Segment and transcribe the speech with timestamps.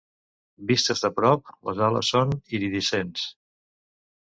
[0.71, 3.29] Vistes de prop, les ales són iridescents.